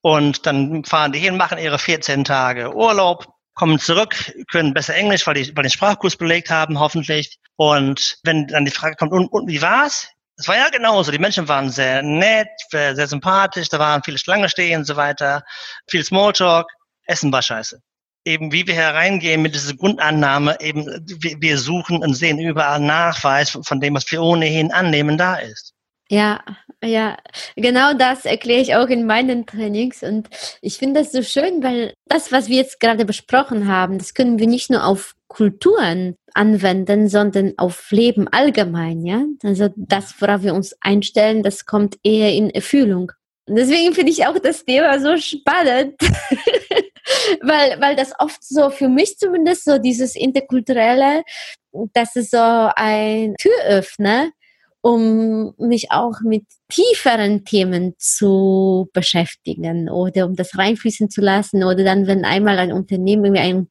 Und 0.01 0.45
dann 0.45 0.83
fahren 0.83 1.13
die 1.13 1.19
hin, 1.19 1.37
machen 1.37 1.57
ihre 1.57 1.79
14 1.79 2.25
Tage 2.25 2.75
Urlaub, 2.75 3.25
kommen 3.53 3.79
zurück, 3.79 4.33
können 4.51 4.73
besser 4.73 4.95
Englisch, 4.95 5.25
weil 5.25 5.35
die, 5.35 5.55
weil 5.55 5.63
den 5.63 5.71
Sprachkurs 5.71 6.17
belegt 6.17 6.49
haben, 6.49 6.79
hoffentlich. 6.79 7.39
Und 7.55 8.19
wenn 8.23 8.47
dann 8.47 8.65
die 8.65 8.71
Frage 8.71 8.95
kommt, 8.97 9.13
und, 9.13 9.27
und 9.27 9.47
wie 9.47 9.61
war's? 9.61 10.09
Es 10.43 10.49
war 10.49 10.57
ja 10.57 10.67
genauso. 10.67 11.09
Die 11.09 11.19
Menschen 11.19 11.47
waren 11.47 11.69
sehr 11.69 12.01
nett, 12.03 12.49
sehr 12.69 13.07
sympathisch, 13.07 13.69
da 13.69 13.79
waren 13.79 14.03
viele 14.03 14.17
Schlangen 14.17 14.49
stehen 14.49 14.79
und 14.79 14.85
so 14.85 14.97
weiter, 14.97 15.41
viel 15.89 16.03
Smalltalk. 16.03 16.69
Essen 17.05 17.31
war 17.31 17.41
scheiße. 17.41 17.79
Eben 18.25 18.51
wie 18.51 18.67
wir 18.67 18.73
hereingehen 18.75 19.41
mit 19.41 19.55
dieser 19.55 19.73
Grundannahme, 19.73 20.59
eben 20.59 20.85
wir 20.85 21.57
suchen 21.57 21.99
und 21.99 22.15
sehen 22.15 22.39
überall 22.39 22.81
Nachweis 22.81 23.51
von 23.51 23.79
dem, 23.79 23.95
was 23.95 24.11
wir 24.11 24.21
ohnehin 24.21 24.73
annehmen, 24.73 25.17
da 25.17 25.35
ist. 25.35 25.72
Ja, 26.13 26.43
ja, 26.83 27.17
genau 27.55 27.95
das 27.95 28.25
erkläre 28.25 28.61
ich 28.61 28.75
auch 28.75 28.87
in 28.87 29.07
meinen 29.07 29.47
Trainings 29.47 30.03
und 30.03 30.29
ich 30.61 30.77
finde 30.77 30.99
das 30.99 31.11
so 31.11 31.23
schön, 31.23 31.63
weil 31.63 31.95
das, 32.07 32.31
was 32.31 32.49
wir 32.49 32.57
jetzt 32.57 32.79
gerade 32.79 33.03
besprochen 33.03 33.67
haben, 33.67 33.97
das 33.97 34.13
können 34.13 34.37
wir 34.37 34.45
nicht 34.45 34.69
nur 34.69 34.85
auf 34.85 35.15
Kulturen 35.27 36.15
anwenden, 36.35 37.09
sondern 37.09 37.53
auf 37.57 37.89
Leben 37.89 38.27
allgemein, 38.27 39.03
ja. 39.03 39.25
Also 39.43 39.69
das, 39.75 40.13
worauf 40.21 40.43
wir 40.43 40.53
uns 40.53 40.75
einstellen, 40.81 41.41
das 41.41 41.65
kommt 41.65 41.97
eher 42.03 42.31
in 42.31 42.51
Erfüllung. 42.51 43.11
Und 43.47 43.55
deswegen 43.55 43.95
finde 43.95 44.11
ich 44.11 44.27
auch 44.27 44.37
das 44.37 44.63
Thema 44.65 44.99
so 44.99 45.17
spannend, 45.17 45.95
weil, 47.41 47.81
weil 47.81 47.95
das 47.95 48.13
oft 48.19 48.43
so 48.43 48.69
für 48.69 48.87
mich 48.87 49.17
zumindest 49.17 49.65
so 49.65 49.79
dieses 49.79 50.15
interkulturelle, 50.15 51.23
das 51.93 52.15
ist 52.15 52.29
so 52.29 52.37
ein 52.75 53.33
Türöffner 53.39 54.29
um 54.83 55.53
mich 55.57 55.91
auch 55.91 56.19
mit 56.25 56.43
tieferen 56.67 57.45
Themen 57.45 57.93
zu 57.97 58.89
beschäftigen 58.91 59.89
oder 59.89 60.25
um 60.25 60.35
das 60.35 60.57
reinfließen 60.57 61.09
zu 61.09 61.21
lassen. 61.21 61.63
Oder 61.63 61.85
dann, 61.85 62.05
wenn 62.05 62.25
einmal 62.25 62.59
ein 62.59 62.73
Unternehmen 62.73 63.37
ein 63.37 63.69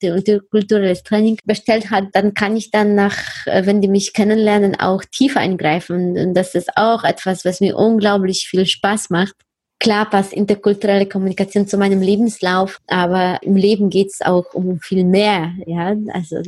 kulturelles 0.50 1.02
Training 1.02 1.36
bestellt 1.44 1.90
hat, 1.90 2.04
dann 2.14 2.32
kann 2.32 2.56
ich 2.56 2.70
dann 2.70 2.94
nach, 2.94 3.46
äh, 3.46 3.66
wenn 3.66 3.82
die 3.82 3.88
mich 3.88 4.14
kennenlernen, 4.14 4.80
auch 4.80 5.04
tiefer 5.04 5.40
eingreifen. 5.40 6.16
Und 6.16 6.32
das 6.34 6.54
ist 6.54 6.78
auch 6.78 7.04
etwas, 7.04 7.44
was 7.44 7.60
mir 7.60 7.76
unglaublich 7.76 8.46
viel 8.48 8.64
Spaß 8.64 9.10
macht. 9.10 9.34
Klar 9.80 10.08
passt 10.08 10.32
interkulturelle 10.32 11.06
Kommunikation 11.06 11.66
zu 11.66 11.76
meinem 11.76 12.00
Lebenslauf, 12.00 12.78
aber 12.86 13.38
im 13.42 13.56
Leben 13.56 13.90
geht 13.90 14.08
es 14.12 14.22
auch 14.22 14.54
um 14.54 14.80
viel 14.80 15.04
mehr, 15.04 15.52
ja, 15.66 15.94
also 16.12 16.40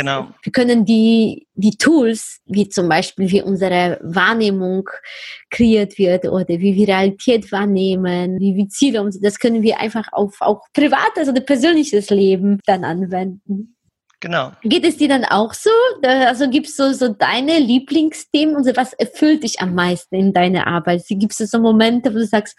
Genau. 0.00 0.28
Wir 0.42 0.52
können 0.52 0.86
die, 0.86 1.46
die 1.52 1.76
Tools, 1.76 2.40
wie 2.46 2.66
zum 2.70 2.88
Beispiel 2.88 3.30
wie 3.30 3.42
unsere 3.42 4.00
Wahrnehmung 4.02 4.88
kreiert 5.50 5.98
wird 5.98 6.24
oder 6.24 6.48
wie 6.48 6.74
wir 6.74 6.88
Realität 6.88 7.52
wahrnehmen, 7.52 8.40
wie 8.40 8.56
wir 8.56 8.66
Ziele, 8.68 9.06
das 9.20 9.38
können 9.38 9.60
wir 9.60 9.78
einfach 9.78 10.08
auf 10.12 10.40
auch 10.40 10.62
privates 10.72 11.28
oder 11.28 11.42
persönliches 11.42 12.08
Leben 12.08 12.60
dann 12.64 12.84
anwenden. 12.84 13.76
Genau. 14.20 14.52
Geht 14.62 14.84
es 14.84 14.98
dir 14.98 15.08
dann 15.08 15.24
auch 15.24 15.54
so? 15.54 15.70
Also 16.02 16.50
gibt 16.50 16.68
es 16.68 16.76
so, 16.76 16.92
so 16.92 17.08
deine 17.08 17.58
Lieblingsthemen 17.58 18.54
und 18.54 18.64
so, 18.64 18.76
was 18.76 18.92
erfüllt 18.92 19.42
dich 19.44 19.60
am 19.60 19.74
meisten 19.74 20.14
in 20.14 20.34
deiner 20.34 20.66
Arbeit? 20.66 21.02
Gibt 21.08 21.38
es 21.40 21.50
so 21.50 21.58
Momente, 21.58 22.10
wo 22.10 22.18
du 22.18 22.26
sagst, 22.26 22.54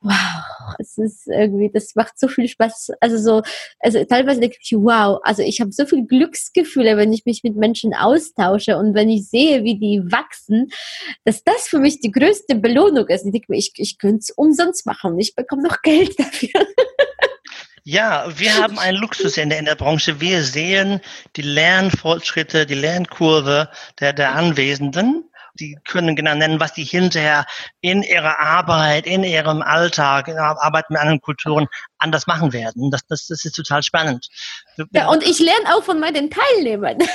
wow, 0.00 0.74
es 0.78 0.98
ist 0.98 1.26
irgendwie, 1.26 1.70
das 1.72 1.94
macht 1.94 2.18
so 2.18 2.28
viel 2.28 2.48
Spaß. 2.48 2.92
Also 3.00 3.18
so, 3.18 3.42
also 3.80 4.04
teilweise 4.04 4.40
denke 4.40 4.56
ich, 4.60 4.72
wow, 4.72 5.20
also 5.22 5.42
ich 5.42 5.60
habe 5.60 5.72
so 5.72 5.86
viel 5.86 6.06
Glücksgefühle, 6.06 6.96
wenn 6.96 7.12
ich 7.12 7.24
mich 7.24 7.42
mit 7.42 7.56
Menschen 7.56 7.94
austausche 7.94 8.76
und 8.76 8.94
wenn 8.94 9.08
ich 9.08 9.28
sehe, 9.28 9.64
wie 9.64 9.78
die 9.78 10.02
wachsen, 10.10 10.68
dass 11.24 11.44
das 11.44 11.68
für 11.68 11.78
mich 11.78 12.00
die 12.00 12.10
größte 12.10 12.56
Belohnung 12.56 13.06
ist. 13.08 13.26
Ich 13.26 13.32
denke 13.32 13.46
mir, 13.48 13.58
ich, 13.58 13.72
ich 13.76 13.98
könnte 13.98 14.18
es 14.20 14.30
umsonst 14.30 14.86
machen 14.86 15.18
ich 15.18 15.34
bekomme 15.34 15.62
noch 15.62 15.80
Geld 15.82 16.18
dafür. 16.18 16.66
Ja, 17.88 18.24
wir 18.36 18.52
haben 18.56 18.80
einen 18.80 18.98
Luxus 18.98 19.36
in 19.36 19.48
der, 19.48 19.60
in 19.60 19.64
der 19.64 19.76
Branche. 19.76 20.20
Wir 20.20 20.42
sehen 20.42 21.00
die 21.36 21.42
Lernfortschritte, 21.42 22.66
die 22.66 22.74
Lernkurve 22.74 23.70
der, 24.00 24.12
der 24.12 24.34
Anwesenden. 24.34 25.30
Die 25.54 25.78
können 25.84 26.16
genau 26.16 26.34
nennen, 26.34 26.58
was 26.58 26.72
die 26.74 26.82
hinterher 26.82 27.46
in 27.82 28.02
ihrer 28.02 28.40
Arbeit, 28.40 29.06
in 29.06 29.22
ihrem 29.22 29.62
Alltag, 29.62 30.26
in 30.26 30.34
der 30.34 30.60
Arbeit 30.60 30.90
mit 30.90 30.98
anderen 30.98 31.20
Kulturen 31.20 31.68
anders 31.98 32.26
machen 32.26 32.52
werden. 32.52 32.90
Das, 32.90 33.06
das, 33.06 33.28
das 33.28 33.44
ist 33.44 33.54
total 33.54 33.84
spannend. 33.84 34.26
Ja, 34.90 35.06
und 35.06 35.22
ich 35.22 35.38
lerne 35.38 35.76
auch 35.76 35.84
von 35.84 36.00
meinen 36.00 36.28
Teilnehmern. 36.28 36.98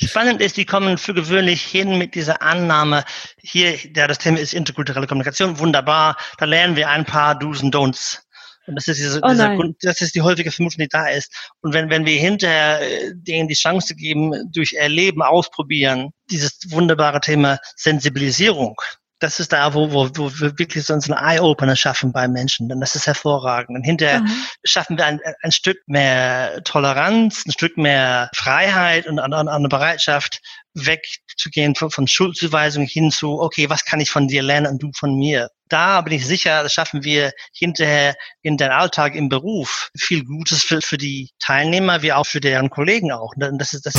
Spannend 0.00 0.40
ist, 0.40 0.56
die 0.56 0.64
kommen 0.64 0.96
für 0.96 1.12
gewöhnlich 1.12 1.60
hin 1.60 1.98
mit 1.98 2.14
dieser 2.14 2.40
Annahme, 2.40 3.04
hier, 3.42 3.74
ja, 3.96 4.06
das 4.06 4.18
Thema 4.18 4.38
ist 4.38 4.54
interkulturelle 4.54 5.08
Kommunikation, 5.08 5.58
wunderbar, 5.58 6.16
da 6.38 6.44
lernen 6.44 6.76
wir 6.76 6.88
ein 6.88 7.04
paar 7.04 7.36
Do's 7.36 7.64
und 7.64 7.74
Don'ts 7.74 8.20
und 8.68 8.76
das 8.76 8.86
ist, 8.86 8.98
diese, 8.98 9.20
oh 9.22 9.28
dieser 9.28 9.56
Grund, 9.56 9.76
das 9.82 10.00
ist 10.00 10.14
die 10.14 10.20
häufige 10.20 10.50
Vermutung, 10.50 10.82
die 10.82 10.88
da 10.88 11.08
ist. 11.08 11.34
Und 11.62 11.72
wenn, 11.72 11.88
wenn 11.90 12.04
wir 12.04 12.18
hinterher 12.20 12.80
äh, 12.82 13.12
denen 13.14 13.48
die 13.48 13.54
Chance 13.54 13.94
geben, 13.94 14.32
durch 14.52 14.74
Erleben 14.74 15.22
ausprobieren, 15.22 16.10
dieses 16.30 16.58
wunderbare 16.70 17.20
Thema 17.20 17.58
Sensibilisierung, 17.76 18.76
das 19.20 19.40
ist 19.40 19.52
da, 19.52 19.74
wo, 19.74 19.92
wo, 19.92 20.08
wo 20.14 20.30
wir 20.30 20.58
wirklich 20.58 20.84
so 20.84 20.94
einen 20.94 21.12
Eye-Opener 21.12 21.76
schaffen 21.76 22.12
bei 22.12 22.28
Menschen. 22.28 22.68
Denn 22.68 22.80
das 22.80 22.94
ist 22.94 23.06
hervorragend. 23.06 23.76
Und 23.76 23.84
hinterher 23.84 24.20
mhm. 24.20 24.44
schaffen 24.64 24.96
wir 24.96 25.06
ein, 25.06 25.20
ein 25.42 25.52
Stück 25.52 25.78
mehr 25.86 26.60
Toleranz, 26.64 27.44
ein 27.46 27.52
Stück 27.52 27.76
mehr 27.76 28.30
Freiheit 28.34 29.06
und 29.06 29.18
eine, 29.18 29.68
Bereitschaft, 29.68 30.40
wegzugehen 30.74 31.74
von, 31.74 31.90
von 31.90 32.06
Schuldzuweisung 32.06 32.86
hin 32.86 33.10
zu, 33.10 33.40
okay, 33.40 33.68
was 33.68 33.84
kann 33.84 34.00
ich 34.00 34.10
von 34.10 34.28
dir 34.28 34.42
lernen 34.42 34.66
und 34.68 34.82
du 34.82 34.90
von 34.96 35.16
mir? 35.16 35.50
Da 35.68 36.00
bin 36.00 36.12
ich 36.12 36.26
sicher, 36.26 36.62
das 36.62 36.72
schaffen 36.72 37.02
wir 37.04 37.32
hinterher 37.52 38.14
in 38.42 38.56
den 38.56 38.70
Alltag 38.70 39.14
im 39.14 39.28
Beruf 39.28 39.90
viel 39.96 40.24
Gutes 40.24 40.62
für, 40.62 40.80
für 40.80 40.96
die 40.96 41.30
Teilnehmer, 41.40 42.02
wie 42.02 42.12
auch 42.12 42.26
für 42.26 42.40
deren 42.40 42.70
Kollegen 42.70 43.12
auch. 43.12 43.32
Das 43.36 43.72
ist 43.72 43.84
das. 43.84 43.94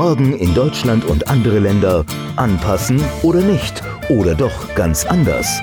Morgen 0.00 0.32
in 0.32 0.54
Deutschland 0.54 1.04
und 1.04 1.28
andere 1.28 1.58
Länder 1.58 2.06
anpassen 2.36 3.04
oder 3.20 3.42
nicht 3.42 3.82
oder 4.08 4.34
doch 4.34 4.74
ganz 4.74 5.04
anders. 5.04 5.60